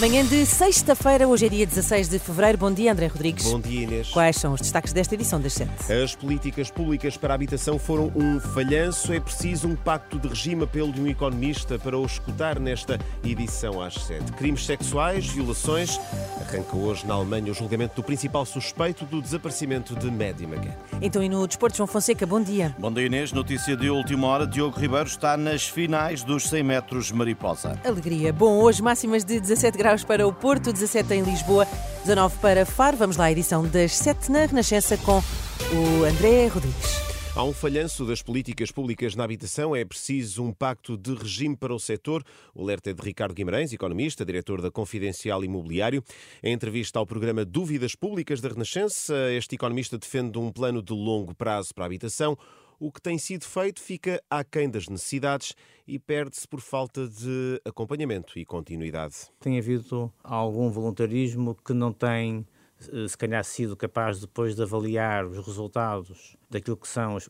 Manhã 0.00 0.24
de 0.24 0.46
sexta-feira, 0.46 1.28
hoje 1.28 1.44
é 1.44 1.48
dia 1.50 1.66
16 1.66 2.08
de 2.08 2.18
fevereiro. 2.18 2.56
Bom 2.56 2.72
dia, 2.72 2.90
André 2.90 3.06
Rodrigues. 3.08 3.44
Bom 3.44 3.60
dia, 3.60 3.82
Inês. 3.82 4.08
Quais 4.08 4.34
são 4.36 4.54
os 4.54 4.60
destaques 4.62 4.94
desta 4.94 5.14
edição 5.14 5.38
das 5.38 5.52
7? 5.52 5.92
As 5.92 6.14
políticas 6.14 6.70
públicas 6.70 7.18
para 7.18 7.34
a 7.34 7.36
habitação 7.36 7.78
foram 7.78 8.10
um 8.16 8.40
falhanço. 8.40 9.12
É 9.12 9.20
preciso 9.20 9.68
um 9.68 9.76
pacto 9.76 10.18
de 10.18 10.26
regime, 10.26 10.64
apelo 10.64 10.90
de 10.90 11.02
um 11.02 11.06
economista 11.06 11.78
para 11.78 11.98
o 11.98 12.06
escutar 12.06 12.58
nesta 12.58 12.98
edição 13.22 13.82
às 13.82 13.92
7. 13.92 14.32
Crimes 14.32 14.64
sexuais, 14.64 15.26
violações. 15.26 16.00
Arranca 16.40 16.74
hoje 16.78 17.06
na 17.06 17.12
Alemanha 17.12 17.52
o 17.52 17.54
julgamento 17.54 17.96
do 17.96 18.02
principal 18.02 18.46
suspeito 18.46 19.04
do 19.04 19.20
desaparecimento 19.20 19.94
de 19.94 20.06
Maddie 20.10 20.46
McGann. 20.46 20.74
Então, 21.02 21.22
e 21.22 21.28
no 21.28 21.46
Desporto, 21.46 21.76
João 21.76 21.86
Fonseca, 21.86 22.24
bom 22.24 22.40
dia. 22.40 22.74
Bom 22.78 22.90
dia, 22.90 23.04
Inês. 23.04 23.32
Notícia 23.32 23.76
de 23.76 23.90
última 23.90 24.26
hora: 24.28 24.46
Diogo 24.46 24.80
Ribeiro 24.80 25.08
está 25.08 25.36
nas 25.36 25.68
finais 25.68 26.22
dos 26.22 26.48
100 26.48 26.62
metros 26.62 27.12
mariposa. 27.12 27.78
Alegria. 27.84 28.32
Bom, 28.32 28.62
hoje 28.62 28.82
máximas 28.82 29.24
de 29.24 29.38
17 29.38 29.76
graus 29.76 29.89
para 29.98 30.26
o 30.26 30.32
Porto, 30.32 30.72
17 30.72 31.14
em 31.14 31.22
Lisboa, 31.22 31.66
19 32.04 32.38
para 32.38 32.64
Faro. 32.64 32.96
Vamos 32.96 33.16
lá 33.16 33.30
edição 33.30 33.66
das 33.66 33.92
7 33.96 34.30
na 34.30 34.46
Renascença 34.46 34.96
com 34.98 35.18
o 35.18 36.04
André 36.04 36.46
Rodrigues. 36.46 37.00
Há 37.34 37.42
um 37.42 37.52
falhanço 37.52 38.04
das 38.04 38.22
políticas 38.22 38.70
públicas 38.70 39.16
na 39.16 39.24
habitação, 39.24 39.74
é 39.74 39.84
preciso 39.84 40.44
um 40.44 40.52
pacto 40.52 40.96
de 40.96 41.14
regime 41.14 41.56
para 41.56 41.74
o 41.74 41.78
setor. 41.78 42.22
O 42.54 42.62
alerta 42.62 42.90
é 42.90 42.92
de 42.92 43.02
Ricardo 43.02 43.34
Guimarães, 43.34 43.72
economista, 43.72 44.24
diretor 44.24 44.62
da 44.62 44.70
Confidencial 44.70 45.44
Imobiliário. 45.44 46.04
Em 46.42 46.52
entrevista 46.52 47.00
ao 47.00 47.06
programa 47.06 47.44
Dúvidas 47.44 47.96
Públicas 47.96 48.40
da 48.40 48.48
Renascença, 48.48 49.14
este 49.32 49.56
economista 49.56 49.98
defende 49.98 50.38
um 50.38 50.52
plano 50.52 50.82
de 50.82 50.92
longo 50.92 51.34
prazo 51.34 51.74
para 51.74 51.84
a 51.84 51.86
habitação 51.86 52.38
o 52.80 52.90
que 52.90 53.00
tem 53.00 53.18
sido 53.18 53.44
feito 53.44 53.80
fica 53.80 54.22
aquém 54.30 54.68
das 54.68 54.88
necessidades 54.88 55.54
e 55.86 55.98
perde-se 55.98 56.48
por 56.48 56.60
falta 56.60 57.06
de 57.06 57.60
acompanhamento 57.62 58.38
e 58.38 58.44
continuidade. 58.44 59.14
Tem 59.38 59.58
havido 59.58 60.10
algum 60.24 60.70
voluntarismo 60.70 61.54
que 61.54 61.74
não 61.74 61.92
tem 61.92 62.46
eh, 62.90 63.06
se 63.06 63.18
calhar 63.18 63.44
sido 63.44 63.76
capaz 63.76 64.18
depois 64.18 64.56
de 64.56 64.62
avaliar 64.62 65.26
os 65.26 65.46
resultados 65.46 66.36
daquilo 66.48 66.76
que 66.78 66.88
são 66.88 67.16
as, 67.16 67.28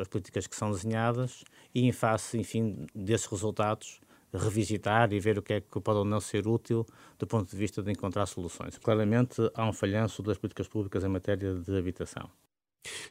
as 0.00 0.08
políticas 0.08 0.48
que 0.48 0.56
são 0.56 0.72
desenhadas 0.72 1.44
e 1.72 1.86
em 1.86 1.92
face, 1.92 2.36
enfim, 2.36 2.84
desses 2.92 3.26
resultados 3.26 4.00
revisitar 4.32 5.12
e 5.12 5.20
ver 5.20 5.38
o 5.38 5.42
que 5.42 5.54
é 5.54 5.60
que 5.60 5.80
pode 5.80 5.98
ou 5.98 6.04
não 6.04 6.20
ser 6.20 6.46
útil 6.46 6.84
do 7.18 7.26
ponto 7.26 7.48
de 7.48 7.56
vista 7.56 7.82
de 7.82 7.90
encontrar 7.92 8.26
soluções. 8.26 8.76
Claramente 8.78 9.40
há 9.54 9.68
um 9.68 9.72
falhanço 9.72 10.22
das 10.22 10.38
políticas 10.38 10.68
públicas 10.68 11.04
em 11.04 11.08
matéria 11.08 11.54
de 11.54 11.76
habitação. 11.76 12.28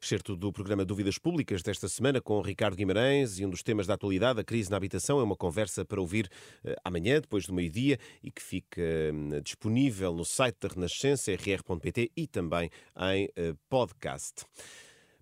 Certo 0.02 0.36
do 0.36 0.52
programa 0.52 0.84
Dúvidas 0.84 1.18
Públicas 1.18 1.62
desta 1.62 1.88
semana 1.88 2.20
com 2.20 2.42
Ricardo 2.42 2.76
Guimarães 2.76 3.40
e 3.40 3.46
um 3.46 3.50
dos 3.50 3.62
temas 3.62 3.86
da 3.86 3.94
atualidade, 3.94 4.40
a 4.40 4.44
crise 4.44 4.70
na 4.70 4.78
habitação, 4.78 5.20
é 5.20 5.24
uma 5.24 5.36
conversa 5.36 5.86
para 5.86 6.02
ouvir 6.02 6.30
uh, 6.64 6.74
amanhã, 6.84 7.22
depois 7.22 7.46
do 7.46 7.54
meio-dia, 7.54 8.00
e 8.24 8.32
que 8.32 8.42
fica 8.42 8.82
uh, 8.82 9.42
disponível 9.42 10.14
no 10.14 10.26
site 10.26 10.58
da 10.60 10.70
Renascença, 10.70 11.32
rr.pt 11.32 12.12
e 12.16 12.28
também 12.28 12.70
em 13.14 13.26
uh, 13.26 13.56
podcast. 13.70 14.46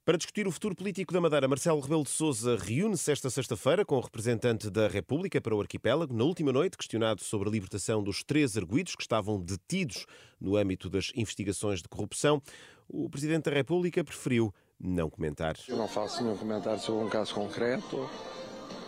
Para 0.07 0.17
discutir 0.17 0.47
o 0.47 0.51
futuro 0.53 0.73
político 0.73 1.13
da 1.13 1.19
Madeira, 1.19 1.49
Marcelo 1.49 1.81
Rebelo 1.81 2.05
de 2.05 2.09
Sousa 2.11 2.55
reúne-se 2.55 3.11
esta 3.11 3.29
sexta-feira 3.29 3.83
com 3.83 3.97
o 3.97 3.99
representante 3.99 4.69
da 4.69 4.87
República 4.87 5.41
para 5.41 5.53
o 5.53 5.59
arquipélago. 5.59 6.13
Na 6.13 6.23
última 6.23 6.53
noite, 6.53 6.77
questionado 6.77 7.21
sobre 7.21 7.49
a 7.49 7.51
libertação 7.51 8.01
dos 8.01 8.23
três 8.23 8.55
arguídos 8.55 8.95
que 8.95 9.01
estavam 9.01 9.37
detidos 9.37 10.05
no 10.39 10.55
âmbito 10.55 10.89
das 10.89 11.11
investigações 11.13 11.81
de 11.81 11.89
corrupção, 11.89 12.41
o 12.87 13.09
Presidente 13.09 13.49
da 13.49 13.51
República 13.51 14.01
preferiu 14.01 14.53
não 14.79 15.09
comentar. 15.09 15.57
Eu 15.67 15.75
não 15.75 15.89
faço 15.89 16.23
nenhum 16.23 16.37
comentário 16.37 16.79
sobre 16.79 17.03
um 17.03 17.09
caso 17.09 17.35
concreto 17.35 18.09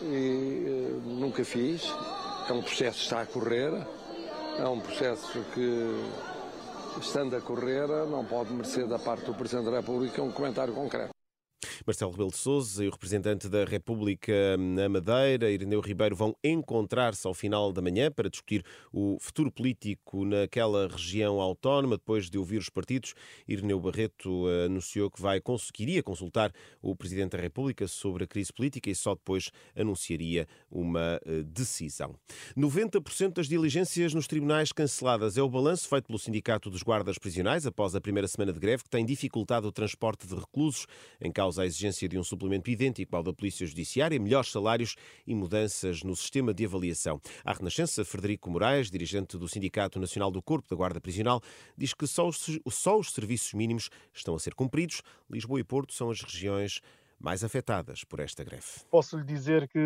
e 0.01 0.67
uh, 0.69 1.01
nunca 1.05 1.43
fiz. 1.43 1.83
É 2.49 2.53
um 2.53 2.61
processo 2.61 2.97
que 2.97 3.03
está 3.03 3.23
a 3.23 3.25
correr, 3.25 3.73
é 4.57 4.65
um 4.65 4.79
processo 4.79 5.43
que, 5.53 7.01
estando 7.01 7.35
a 7.35 7.41
correr, 7.41 7.87
não 8.07 8.23
pode 8.23 8.53
merecer 8.53 8.87
da 8.87 8.97
parte 8.97 9.25
do 9.25 9.33
Presidente 9.33 9.65
da 9.69 9.81
República 9.81 10.23
um 10.23 10.31
comentário 10.31 10.73
concreto. 10.73 11.18
Marcelo 11.89 12.11
Rebelo 12.11 12.29
de 12.29 12.37
Sousa 12.37 12.85
e 12.85 12.87
o 12.87 12.91
representante 12.91 13.49
da 13.49 13.65
República 13.65 14.55
na 14.59 14.87
Madeira, 14.87 15.49
Irineu 15.49 15.81
Ribeiro, 15.81 16.15
vão 16.15 16.35
encontrar-se 16.43 17.25
ao 17.25 17.33
final 17.33 17.73
da 17.73 17.81
manhã 17.81 18.11
para 18.11 18.29
discutir 18.29 18.63
o 18.93 19.17
futuro 19.19 19.51
político 19.51 20.23
naquela 20.23 20.87
região 20.87 21.41
autónoma. 21.41 21.97
Depois 21.97 22.29
de 22.29 22.37
ouvir 22.37 22.59
os 22.59 22.69
partidos, 22.69 23.15
Irineu 23.47 23.79
Barreto 23.79 24.45
anunciou 24.67 25.09
que 25.09 25.19
vai, 25.19 25.41
iria 25.79 26.03
consultar 26.03 26.53
o 26.79 26.95
Presidente 26.95 27.31
da 27.31 27.41
República 27.41 27.87
sobre 27.87 28.25
a 28.25 28.27
crise 28.27 28.53
política 28.53 28.87
e 28.87 28.93
só 28.93 29.15
depois 29.15 29.49
anunciaria 29.75 30.47
uma 30.69 31.19
eh, 31.25 31.41
decisão. 31.41 32.15
90% 32.55 33.33
das 33.33 33.47
diligências 33.47 34.13
nos 34.13 34.27
tribunais 34.27 34.71
canceladas 34.71 35.37
é 35.37 35.41
o 35.41 35.49
balanço 35.49 35.89
feito 35.89 36.05
pelo 36.05 36.19
Sindicato 36.19 36.69
dos 36.69 36.83
Guardas 36.83 37.17
Prisionais 37.17 37.65
após 37.65 37.95
a 37.95 38.01
primeira 38.01 38.27
semana 38.27 38.53
de 38.53 38.59
greve 38.59 38.83
que 38.83 38.89
tem 38.91 39.03
dificultado 39.03 39.67
o 39.67 39.71
transporte 39.71 40.27
de 40.27 40.35
reclusos 40.35 40.85
em 41.19 41.31
causa 41.31 41.63
a 41.63 41.65
exigência 41.65 41.78
de 41.79 42.19
um 42.19 42.23
suplemento 42.23 42.69
idêntico 42.69 43.15
ao 43.15 43.23
da 43.23 43.31
Polícia 43.31 43.65
Judiciária, 43.65 44.19
melhores 44.19 44.51
salários 44.51 44.95
e 45.25 45.33
mudanças 45.33 46.03
no 46.03 46.13
sistema 46.13 46.53
de 46.53 46.65
avaliação. 46.65 47.21
A 47.45 47.53
Renascença, 47.53 48.03
Frederico 48.03 48.49
Moraes, 48.49 48.91
dirigente 48.91 49.37
do 49.37 49.47
Sindicato 49.47 49.97
Nacional 49.97 50.29
do 50.29 50.41
Corpo 50.41 50.69
da 50.69 50.75
Guarda 50.75 50.99
Prisional, 50.99 51.41
diz 51.77 51.93
que 51.93 52.05
só 52.05 52.27
os, 52.27 52.59
só 52.69 52.99
os 52.99 53.13
serviços 53.13 53.53
mínimos 53.53 53.89
estão 54.13 54.35
a 54.35 54.39
ser 54.39 54.53
cumpridos. 54.53 55.01
Lisboa 55.29 55.61
e 55.61 55.63
Porto 55.63 55.93
são 55.93 56.09
as 56.09 56.21
regiões 56.21 56.81
mais 57.19 57.43
afetadas 57.43 58.03
por 58.03 58.19
esta 58.19 58.43
greve. 58.43 58.65
Posso 58.89 59.17
lhe 59.17 59.23
dizer 59.23 59.67
que 59.67 59.79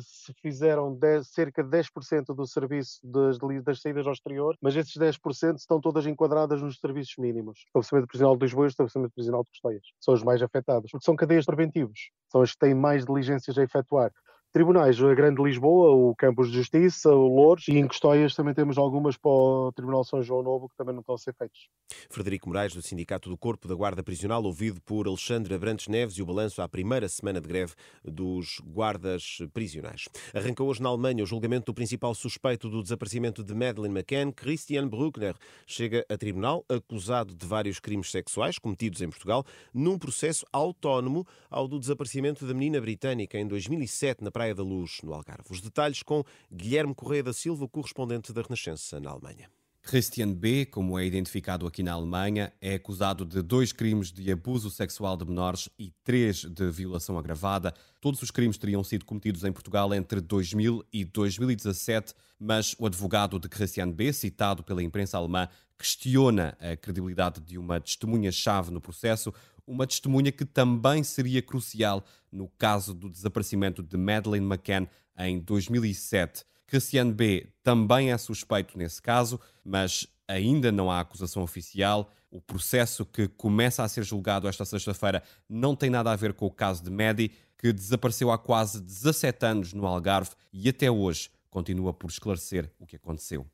se 0.00 0.32
fizeram 0.34 0.94
10, 0.94 1.28
cerca 1.28 1.62
de 1.62 1.70
10% 1.70 2.34
do 2.34 2.46
serviço 2.46 3.00
das, 3.04 3.38
das, 3.62 3.80
saídas 3.80 4.06
ao 4.06 4.12
exterior, 4.12 4.56
mas 4.60 4.74
esses 4.74 4.96
10% 4.96 5.56
estão 5.56 5.80
todas 5.80 6.06
enquadradas 6.06 6.60
nos 6.60 6.78
serviços 6.78 7.14
mínimos. 7.18 7.60
O 7.74 7.80
estabelecimento 7.80 8.08
prisional 8.08 8.36
de 8.36 8.44
Lisboa 8.44 8.64
e 8.64 8.66
o 8.66 8.68
estabelecimento 8.68 9.12
prisional 9.12 9.44
de 9.44 9.50
Costeias 9.50 9.82
são 10.00 10.14
os 10.14 10.22
mais 10.22 10.42
afetados, 10.42 10.90
porque 10.90 11.04
são 11.04 11.16
cadeias 11.16 11.46
preventivos, 11.46 12.10
são 12.28 12.42
as 12.42 12.52
que 12.52 12.58
têm 12.58 12.74
mais 12.74 13.04
diligências 13.04 13.56
a 13.56 13.62
efetuar 13.62 14.10
tribunais, 14.52 15.00
a 15.00 15.14
Grande 15.14 15.42
Lisboa, 15.42 15.92
o 15.92 16.14
Campos 16.16 16.50
de 16.50 16.56
Justiça, 16.56 17.10
o 17.10 17.28
Louros 17.28 17.68
e 17.68 17.78
em 17.78 17.86
Custóias 17.86 18.34
também 18.34 18.52
temos 18.52 18.76
algumas 18.78 19.16
para 19.16 19.30
o 19.30 19.72
Tribunal 19.72 20.04
São 20.04 20.22
João 20.22 20.42
Novo 20.42 20.68
que 20.68 20.76
também 20.76 20.92
não 20.92 21.00
estão 21.00 21.14
a 21.14 21.18
ser 21.18 21.34
feitos. 21.34 21.68
Frederico 22.08 22.48
Moraes, 22.48 22.74
do 22.74 22.82
Sindicato 22.82 23.28
do 23.28 23.36
Corpo 23.36 23.68
da 23.68 23.74
Guarda 23.74 24.02
Prisional, 24.02 24.42
ouvido 24.42 24.80
por 24.82 25.06
Alexandre 25.06 25.54
Abrantes 25.54 25.88
Neves 25.88 26.16
e 26.16 26.22
o 26.22 26.26
balanço 26.26 26.60
à 26.60 26.68
primeira 26.68 27.08
semana 27.08 27.40
de 27.40 27.48
greve 27.48 27.74
dos 28.04 28.60
guardas 28.64 29.38
prisionais. 29.52 30.08
Arranca 30.34 30.64
hoje 30.64 30.82
na 30.82 30.88
Alemanha 30.88 31.22
o 31.22 31.26
julgamento 31.26 31.66
do 31.66 31.74
principal 31.74 32.14
suspeito 32.14 32.68
do 32.68 32.82
desaparecimento 32.82 33.44
de 33.44 33.54
Madeleine 33.54 33.94
McCann, 33.94 34.32
Christian 34.32 34.88
Bruckner, 34.88 35.34
chega 35.66 36.04
a 36.08 36.16
tribunal 36.16 36.64
acusado 36.68 37.34
de 37.34 37.46
vários 37.46 37.78
crimes 37.78 38.10
sexuais 38.10 38.58
cometidos 38.58 39.00
em 39.00 39.08
Portugal 39.08 39.44
num 39.72 39.96
processo 39.96 40.44
autónomo 40.52 41.24
ao 41.48 41.68
do 41.68 41.78
desaparecimento 41.78 42.46
da 42.46 42.54
menina 42.54 42.80
britânica 42.80 43.38
em 43.38 43.46
2007 43.46 44.24
na 44.24 44.30
Praia 44.40 44.54
da 44.54 44.62
Luz, 44.62 45.00
no 45.02 45.12
Algarve. 45.12 45.44
Os 45.50 45.60
detalhes 45.60 46.02
com 46.02 46.24
Guilherme 46.50 46.94
Correia 46.94 47.22
da 47.22 47.30
Silva, 47.30 47.68
correspondente 47.68 48.32
da 48.32 48.40
Renascença 48.40 48.98
na 48.98 49.10
Alemanha. 49.10 49.50
Christian 49.82 50.32
B., 50.32 50.64
como 50.64 50.98
é 50.98 51.04
identificado 51.04 51.66
aqui 51.66 51.82
na 51.82 51.92
Alemanha, 51.92 52.50
é 52.58 52.76
acusado 52.76 53.26
de 53.26 53.42
dois 53.42 53.70
crimes 53.70 54.10
de 54.10 54.32
abuso 54.32 54.70
sexual 54.70 55.14
de 55.18 55.26
menores 55.26 55.68
e 55.78 55.92
três 56.02 56.46
de 56.46 56.70
violação 56.70 57.18
agravada. 57.18 57.74
Todos 58.00 58.22
os 58.22 58.30
crimes 58.30 58.56
teriam 58.56 58.82
sido 58.82 59.04
cometidos 59.04 59.44
em 59.44 59.52
Portugal 59.52 59.92
entre 59.92 60.22
2000 60.22 60.86
e 60.90 61.04
2017, 61.04 62.14
mas 62.38 62.74
o 62.78 62.86
advogado 62.86 63.38
de 63.38 63.46
Christian 63.46 63.90
B., 63.90 64.10
citado 64.10 64.62
pela 64.62 64.82
imprensa 64.82 65.18
alemã, 65.18 65.50
questiona 65.78 66.56
a 66.60 66.76
credibilidade 66.76 67.40
de 67.40 67.58
uma 67.58 67.78
testemunha-chave 67.78 68.70
no 68.70 68.80
processo, 68.80 69.34
uma 69.70 69.86
testemunha 69.86 70.32
que 70.32 70.44
também 70.44 71.04
seria 71.04 71.40
crucial 71.40 72.04
no 72.30 72.48
caso 72.58 72.92
do 72.92 73.08
desaparecimento 73.08 73.82
de 73.82 73.96
Madeleine 73.96 74.44
McCann 74.44 74.88
em 75.16 75.38
2007. 75.38 76.44
Cassiano 76.66 77.12
B 77.12 77.48
também 77.62 78.10
é 78.10 78.18
suspeito 78.18 78.76
nesse 78.76 79.00
caso, 79.00 79.40
mas 79.64 80.06
ainda 80.26 80.72
não 80.72 80.90
há 80.90 81.00
acusação 81.00 81.42
oficial. 81.42 82.10
O 82.30 82.40
processo 82.40 83.04
que 83.04 83.28
começa 83.28 83.84
a 83.84 83.88
ser 83.88 84.04
julgado 84.04 84.48
esta 84.48 84.64
sexta-feira 84.64 85.22
não 85.48 85.76
tem 85.76 85.88
nada 85.88 86.10
a 86.10 86.16
ver 86.16 86.34
com 86.34 86.46
o 86.46 86.50
caso 86.50 86.82
de 86.82 86.90
Medi, 86.90 87.30
que 87.56 87.72
desapareceu 87.72 88.30
há 88.30 88.38
quase 88.38 88.80
17 88.80 89.46
anos 89.46 89.72
no 89.72 89.86
Algarve 89.86 90.30
e 90.52 90.68
até 90.68 90.90
hoje 90.90 91.30
continua 91.48 91.92
por 91.92 92.10
esclarecer 92.10 92.70
o 92.78 92.86
que 92.86 92.96
aconteceu. 92.96 93.46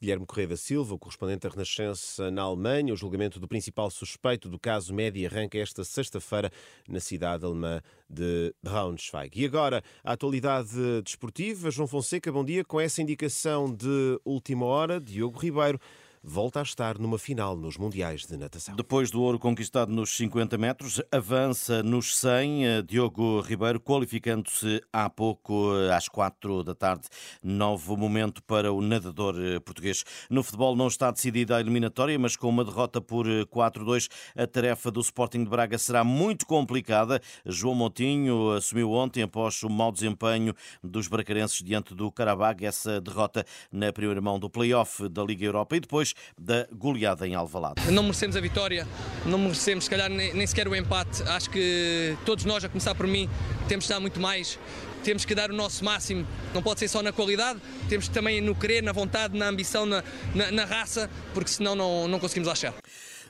Guilherme 0.00 0.26
Correia 0.26 0.48
da 0.48 0.56
Silva, 0.56 0.98
correspondente 0.98 1.40
da 1.40 1.48
Renascença 1.48 2.30
na 2.30 2.42
Alemanha, 2.42 2.92
o 2.92 2.96
julgamento 2.96 3.40
do 3.40 3.48
principal 3.48 3.90
suspeito 3.90 4.48
do 4.48 4.58
caso 4.58 4.94
Média 4.94 5.28
arranca 5.28 5.58
esta 5.58 5.84
sexta-feira 5.84 6.50
na 6.88 7.00
cidade 7.00 7.44
alemã 7.44 7.80
de 8.08 8.54
Braunschweig. 8.62 9.40
E 9.40 9.44
agora, 9.44 9.82
a 10.04 10.12
atualidade 10.12 11.02
desportiva. 11.02 11.70
João 11.70 11.88
Fonseca, 11.88 12.30
bom 12.30 12.44
dia. 12.44 12.64
Com 12.64 12.80
essa 12.80 13.02
indicação 13.02 13.72
de 13.72 14.20
última 14.24 14.66
hora, 14.66 15.00
Diogo 15.00 15.38
Ribeiro 15.38 15.80
volta 16.28 16.58
a 16.58 16.62
estar 16.64 16.98
numa 16.98 17.18
final 17.18 17.56
nos 17.56 17.76
Mundiais 17.76 18.26
de 18.26 18.36
Natação. 18.36 18.74
Depois 18.74 19.12
do 19.12 19.22
ouro 19.22 19.38
conquistado 19.38 19.92
nos 19.92 20.16
50 20.16 20.58
metros, 20.58 21.00
avança 21.12 21.84
nos 21.84 22.18
100. 22.18 22.84
Diogo 22.84 23.40
Ribeiro 23.40 23.78
qualificando-se 23.78 24.82
há 24.92 25.08
pouco, 25.08 25.70
às 25.94 26.08
4 26.08 26.64
da 26.64 26.74
tarde. 26.74 27.06
Novo 27.40 27.96
momento 27.96 28.42
para 28.42 28.72
o 28.72 28.82
nadador 28.82 29.36
português. 29.64 30.04
No 30.28 30.42
futebol 30.42 30.74
não 30.74 30.88
está 30.88 31.12
decidida 31.12 31.56
a 31.56 31.60
eliminatória, 31.60 32.18
mas 32.18 32.34
com 32.34 32.48
uma 32.48 32.64
derrota 32.64 33.00
por 33.00 33.26
4-2, 33.26 34.08
a 34.36 34.46
tarefa 34.48 34.90
do 34.90 35.00
Sporting 35.00 35.44
de 35.44 35.50
Braga 35.50 35.78
será 35.78 36.02
muito 36.02 36.44
complicada. 36.44 37.20
João 37.44 37.76
Montinho 37.76 38.50
assumiu 38.50 38.90
ontem, 38.90 39.22
após 39.22 39.62
o 39.62 39.70
mau 39.70 39.92
desempenho 39.92 40.52
dos 40.82 41.06
bracarenses 41.06 41.62
diante 41.62 41.94
do 41.94 42.10
Carabag, 42.10 42.66
essa 42.66 43.00
derrota 43.00 43.44
na 43.70 43.92
primeira 43.92 44.20
mão 44.20 44.40
do 44.40 44.50
play-off 44.50 45.08
da 45.08 45.22
Liga 45.22 45.44
Europa 45.44 45.76
e 45.76 45.80
depois 45.80 46.15
da 46.38 46.66
goleada 46.72 47.26
em 47.26 47.34
Alvalade. 47.34 47.90
Não 47.90 48.02
merecemos 48.02 48.36
a 48.36 48.40
vitória, 48.40 48.86
não 49.24 49.38
merecemos, 49.38 49.84
se 49.84 49.90
calhar, 49.90 50.08
nem, 50.08 50.34
nem 50.34 50.46
sequer 50.46 50.68
o 50.68 50.74
empate. 50.74 51.22
Acho 51.24 51.50
que 51.50 52.16
todos 52.24 52.44
nós, 52.44 52.64
a 52.64 52.68
começar 52.68 52.94
por 52.94 53.06
mim, 53.06 53.28
temos 53.68 53.84
de 53.84 53.90
dar 53.90 54.00
muito 54.00 54.20
mais 54.20 54.58
temos 55.06 55.24
que 55.24 55.36
dar 55.36 55.52
o 55.52 55.54
nosso 55.54 55.84
máximo. 55.84 56.26
Não 56.52 56.60
pode 56.60 56.80
ser 56.80 56.88
só 56.88 57.00
na 57.00 57.12
qualidade, 57.12 57.60
temos 57.88 58.08
também 58.08 58.40
no 58.40 58.56
querer, 58.56 58.82
na 58.82 58.90
vontade, 58.90 59.38
na 59.38 59.46
ambição, 59.46 59.86
na, 59.86 60.02
na, 60.34 60.50
na 60.50 60.64
raça, 60.64 61.08
porque 61.32 61.48
senão 61.48 61.76
não, 61.76 62.08
não 62.08 62.18
conseguimos 62.18 62.48
achar. 62.48 62.74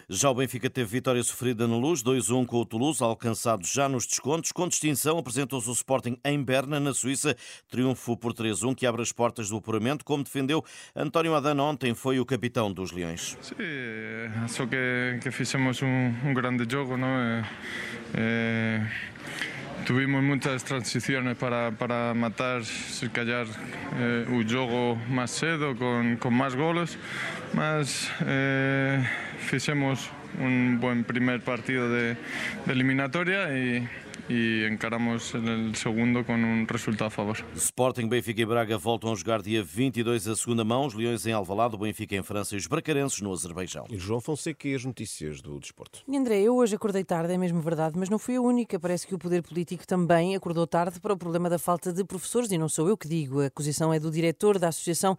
Já 0.08 0.30
o 0.30 0.34
Benfica 0.34 0.70
teve 0.70 0.88
vitória 0.88 1.20
sofrida 1.24 1.66
no 1.66 1.80
Luz, 1.80 2.00
2-1 2.00 2.46
com 2.46 2.60
o 2.60 2.64
Toulouse, 2.64 3.02
alcançado 3.02 3.66
já 3.66 3.88
nos 3.88 4.06
descontos. 4.06 4.52
Com 4.52 4.68
distinção, 4.68 5.18
apresentou-se 5.18 5.68
o 5.68 5.72
Sporting 5.72 6.16
em 6.24 6.40
Berna, 6.40 6.78
na 6.78 6.94
Suíça. 6.94 7.36
Triunfo 7.68 8.16
por 8.16 8.32
3-1 8.32 8.76
que 8.76 8.86
abre 8.86 9.02
as 9.02 9.10
portas 9.10 9.48
do 9.48 9.56
apuramento, 9.56 10.04
como 10.04 10.22
defendeu 10.22 10.64
António 10.94 11.34
Adana 11.34 11.60
ontem, 11.64 11.92
foi 11.92 12.20
o 12.20 12.24
capitão 12.24 12.72
dos 12.72 12.92
Leões. 12.92 13.36
Sim, 13.40 13.54
só 14.46 14.64
que, 14.64 15.18
que 15.20 15.32
fizemos 15.32 15.82
um, 15.82 16.14
um 16.24 16.32
grande 16.32 16.64
jogo, 16.70 16.96
não 16.96 17.08
é? 17.08 17.44
é... 18.14 18.86
Tuvimos 19.86 20.20
muchas 20.20 20.64
transiciones 20.64 21.36
para, 21.36 21.70
para 21.70 22.12
matar, 22.12 22.64
si 22.64 23.08
callar, 23.08 23.46
eh, 23.94 24.26
o 24.68 24.96
más 25.08 25.30
cedo, 25.30 25.76
con, 25.76 26.16
con 26.16 26.34
más 26.34 26.56
goles, 26.56 26.98
mas 27.52 28.10
eh, 28.26 29.00
un 30.40 30.78
buen 30.80 31.04
primer 31.04 31.40
partido 31.40 31.88
de, 31.88 32.16
de 32.66 32.72
eliminatoria 32.72 33.56
y 33.56 33.88
e 34.28 34.68
encaramos 34.70 35.32
o 35.34 35.74
segundo 35.74 36.24
com 36.24 36.34
um 36.34 36.66
resultado 36.70 37.08
a 37.08 37.10
favor. 37.10 37.44
Sporting, 37.54 38.08
Benfica 38.08 38.42
e 38.42 38.46
Braga 38.46 38.76
voltam 38.76 39.12
a 39.12 39.14
jogar 39.14 39.42
dia 39.42 39.62
22 39.62 40.28
a 40.28 40.36
segunda 40.36 40.64
mão, 40.64 40.86
os 40.86 40.94
Leões 40.94 41.26
em 41.26 41.32
Alvalade, 41.32 41.74
o 41.74 41.78
Benfica 41.78 42.16
em 42.16 42.22
França 42.22 42.54
e 42.54 42.58
os 42.58 42.66
Bracarenses 42.66 43.20
no 43.20 43.32
Azerbaijão. 43.32 43.86
E 43.90 43.98
João 43.98 44.20
Fonseca 44.20 44.68
e 44.68 44.74
as 44.74 44.84
notícias 44.84 45.40
do 45.40 45.58
desporto. 45.58 46.02
E 46.08 46.16
André, 46.16 46.40
eu 46.40 46.56
hoje 46.56 46.74
acordei 46.74 47.04
tarde, 47.04 47.32
é 47.32 47.38
mesmo 47.38 47.60
verdade, 47.60 47.98
mas 47.98 48.08
não 48.08 48.18
fui 48.18 48.36
a 48.36 48.40
única. 48.40 48.78
Parece 48.78 49.06
que 49.06 49.14
o 49.14 49.18
poder 49.18 49.42
político 49.42 49.86
também 49.86 50.34
acordou 50.34 50.66
tarde 50.66 51.00
para 51.00 51.12
o 51.12 51.16
problema 51.16 51.48
da 51.48 51.58
falta 51.58 51.92
de 51.92 52.04
professores 52.04 52.50
e 52.50 52.58
não 52.58 52.68
sou 52.68 52.88
eu 52.88 52.96
que 52.96 53.08
digo. 53.08 53.40
A 53.40 53.46
acusação 53.46 53.92
é 53.92 54.00
do 54.00 54.10
diretor 54.10 54.58
da 54.58 54.68
Associação 54.68 55.16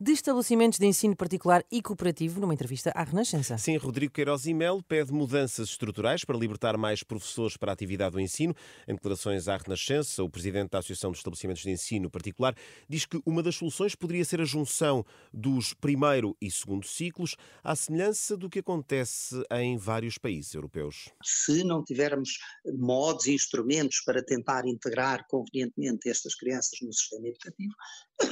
de 0.00 0.12
estabelecimentos 0.12 0.78
de 0.78 0.86
ensino 0.86 1.16
particular 1.16 1.64
e 1.72 1.82
cooperativo 1.82 2.40
numa 2.40 2.54
entrevista 2.54 2.92
à 2.94 3.02
Renascença. 3.02 3.58
Sim, 3.58 3.76
Rodrigo 3.76 4.12
Queiroz 4.12 4.46
e 4.46 4.54
Melo 4.54 4.80
pede 4.80 5.12
mudanças 5.12 5.70
estruturais 5.70 6.24
para 6.24 6.38
libertar 6.38 6.76
mais 6.76 7.02
professores 7.02 7.56
para 7.56 7.72
a 7.72 7.74
atividade 7.74 8.12
do 8.12 8.20
ensino. 8.20 8.54
Em 8.86 8.94
declarações 8.94 9.48
à 9.48 9.56
Renascença, 9.56 10.22
o 10.22 10.30
presidente 10.30 10.70
da 10.70 10.78
Associação 10.78 11.10
de 11.10 11.18
Estabelecimentos 11.18 11.62
de 11.62 11.70
Ensino 11.70 12.08
Particular 12.08 12.54
diz 12.88 13.04
que 13.06 13.20
uma 13.26 13.42
das 13.42 13.56
soluções 13.56 13.96
poderia 13.96 14.24
ser 14.24 14.40
a 14.40 14.44
junção 14.44 15.04
dos 15.34 15.74
primeiro 15.74 16.36
e 16.40 16.48
segundo 16.48 16.86
ciclos, 16.86 17.34
à 17.64 17.74
semelhança 17.74 18.36
do 18.36 18.48
que 18.48 18.60
acontece 18.60 19.42
em 19.50 19.76
vários 19.76 20.16
países 20.16 20.54
europeus. 20.54 21.10
Se 21.24 21.64
não 21.64 21.82
tivermos 21.82 22.38
modos 22.78 23.26
e 23.26 23.34
instrumentos 23.34 24.00
para 24.06 24.24
tentar 24.24 24.64
integrar 24.64 25.26
convenientemente 25.28 26.08
estas 26.08 26.36
crianças 26.36 26.78
no 26.82 26.92
sistema 26.92 27.26
educativo, 27.26 27.74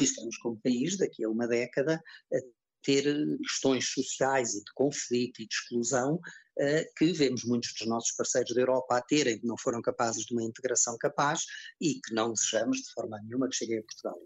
estamos 0.01 0.37
como 0.39 0.61
país 0.61 0.97
daqui 0.97 1.25
a 1.25 1.29
uma 1.29 1.49
década 1.49 1.56
a 1.65 2.39
ter 2.83 3.05
questões 3.39 3.89
sociais 3.89 4.55
e 4.55 4.59
de 4.63 4.73
conflito 4.75 5.43
e 5.43 5.47
de 5.47 5.53
exclusão 5.53 6.15
uh, 6.15 6.95
que 6.97 7.13
vemos 7.13 7.45
muitos 7.45 7.73
dos 7.77 7.89
nossos 7.89 8.13
parceiros 8.13 8.55
da 8.55 8.61
Europa 8.61 8.97
a 8.97 9.03
terem, 9.03 9.41
que 9.41 9.47
não 9.47 9.57
foram 9.59 9.83
capazes 9.83 10.25
de 10.25 10.33
uma 10.33 10.45
integração 10.45 10.97
capaz 10.99 11.43
e 11.81 12.01
que 12.01 12.15
não 12.15 12.33
desejamos 12.33 12.79
de 12.79 12.93
forma 12.93 13.21
nenhuma 13.23 13.49
que 13.49 13.57
cheguem 13.57 13.79
a 13.79 13.83
Portugal. 13.83 14.19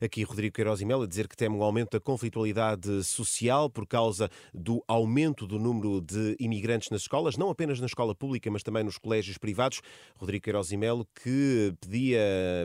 Aqui 0.00 0.22
Rodrigo 0.22 0.54
Queiroz 0.54 0.80
e 0.80 0.84
Melo 0.84 1.02
a 1.02 1.06
dizer 1.06 1.28
que 1.28 1.36
teme 1.36 1.56
um 1.56 1.62
aumento 1.62 1.92
da 1.92 2.00
conflitualidade 2.00 3.04
social 3.04 3.68
por 3.70 3.86
causa 3.86 4.30
do 4.52 4.82
aumento 4.88 5.46
do 5.46 5.58
número 5.58 6.00
de 6.00 6.36
imigrantes 6.40 6.90
nas 6.90 7.02
escolas, 7.02 7.36
não 7.36 7.50
apenas 7.50 7.80
na 7.80 7.86
escola 7.86 8.14
pública, 8.14 8.50
mas 8.50 8.62
também 8.62 8.84
nos 8.84 8.98
colégios 8.98 9.38
privados. 9.38 9.80
Rodrigo 10.16 10.44
Queiroz 10.44 10.72
e 10.72 10.76
Melo 10.76 11.06
que 11.22 11.74
pedia, 11.80 12.20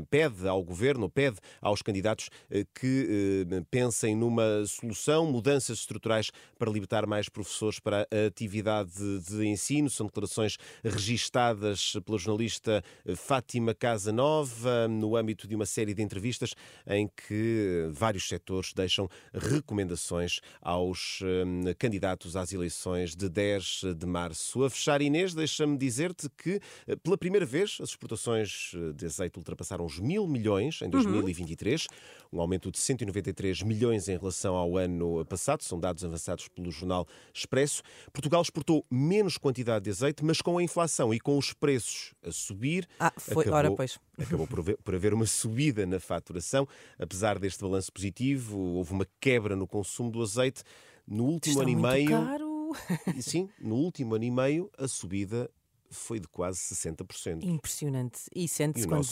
pede 0.10 0.48
ao 0.48 0.64
governo, 0.64 1.10
pede 1.10 1.38
aos 1.62 1.82
candidatos 1.82 2.30
eh, 2.50 2.66
que 2.74 3.46
eh, 3.52 3.62
pensem 3.70 4.16
numa 4.16 4.66
solução, 4.66 5.26
mudanças 5.26 5.80
estruturais 5.80 6.32
para 6.58 6.72
libertar 6.72 7.06
mais 7.06 7.30
professores 7.30 7.80
para 7.80 8.08
a 8.12 8.28
atividade 8.28 8.92
de 9.20 9.46
ensino. 9.46 9.90
São 9.90 10.06
declarações 10.06 10.58
registadas 10.84 11.94
pela 12.06 12.18
jornalista 12.18 12.84
eh, 13.06 13.16
Fátima 13.16 13.74
Casanova 13.74 14.88
no 14.88 15.16
âmbito 15.16 15.48
de 15.48 15.56
uma 15.56 15.66
série 15.66 15.94
de 15.94 16.02
entrevistas 16.02 16.54
em 16.88 17.01
em 17.02 17.08
que 17.08 17.90
vários 17.92 18.28
setores 18.28 18.74
deixam 18.74 19.10
recomendações 19.34 20.40
aos 20.62 21.20
hum, 21.22 21.64
candidatos 21.78 22.36
às 22.36 22.54
eleições 22.54 23.16
de 23.16 23.28
10 23.28 23.82
de 23.98 24.06
março. 24.06 24.64
A 24.64 24.70
fechar, 24.70 25.02
Inês, 25.02 25.34
deixa-me 25.34 25.78
dizer-te 25.78 26.30
que 26.30 26.60
eh, 26.88 26.96
pela 26.96 27.18
primeira 27.18 27.46
vez 27.46 27.78
as 27.82 27.90
exportações 27.90 28.72
eh, 28.76 28.94
de 28.94 29.06
azeite 29.06 29.38
ultrapassaram 29.38 29.86
os 29.86 30.00
mil 30.00 30.28
milhões 30.28 30.82
em 30.82 30.90
2023, 30.90 31.86
uhum. 32.32 32.40
um 32.40 32.42
aumento 32.42 32.72
de 32.72 32.80
193 32.80 33.64
milhões 33.64 34.08
em 34.08 34.18
relação 34.18 34.56
ao 34.56 34.78
ano 34.78 35.26
passado, 35.26 35.64
são 35.64 35.80
dados 35.80 36.04
avançados 36.04 36.48
pelo 36.48 36.72
jornal 36.72 37.08
Expresso. 37.34 37.82
Portugal 38.14 38.42
exportou 38.42 38.86
menos 38.90 39.38
quantidade 39.38 39.86
de 39.86 39.90
azeite, 39.90 40.24
mas 40.24 40.42
com 40.42 40.58
a 40.58 40.64
inflação 40.64 41.14
e 41.14 41.20
com 41.20 41.38
os 41.38 41.54
preços 41.54 42.14
a 42.24 42.32
subir, 42.32 42.88
ah, 43.00 43.12
foi, 43.18 43.44
acabou, 43.44 43.58
ora, 43.58 43.72
pois. 43.72 44.00
Acabou 44.24 44.48
por, 44.48 44.60
haver, 44.60 44.78
por 44.78 44.96
haver 44.96 45.14
uma 45.14 45.26
subida 45.26 45.86
na 45.86 46.00
faturação. 46.00 46.68
Apesar 47.00 47.40
deste 47.40 47.62
balanço 47.62 47.92
positivo, 47.92 48.58
houve 48.58 48.94
uma 48.94 49.08
quebra 49.20 49.56
no 49.56 49.68
consumo 49.68 50.12
do 50.12 50.22
azeite. 50.22 50.64
No 51.08 51.26
último 51.26 51.62
Está 51.62 51.64
ano 51.64 51.70
e 51.72 51.76
meio. 51.76 52.10
Caro. 52.10 52.72
Sim, 53.20 53.50
no 53.60 53.76
último 53.76 54.16
ano 54.16 54.24
e 54.24 54.32
meio 54.32 54.72
a 54.78 54.88
subida 54.88 55.50
foi 55.90 56.20
de 56.20 56.28
quase 56.28 56.60
60%. 56.60 57.44
Impressionante. 57.44 58.22
E 58.34 58.48
sente-se 58.48 58.88
quando. 58.88 59.06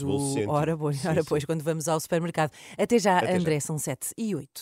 Ora, 0.47 0.77
pois, 0.77 0.97
Sim, 0.99 1.07
ora, 1.09 1.21
sim. 1.21 1.27
pois, 1.27 1.45
quando 1.45 1.61
vamos 1.61 1.87
ao 1.87 1.99
supermercado. 1.99 2.51
Até 2.77 2.97
já, 2.97 3.17
Até 3.17 3.33
já. 3.33 3.37
André, 3.37 3.59
são 3.59 3.77
7 3.77 4.13
e 4.17 4.33
8. 4.33 4.61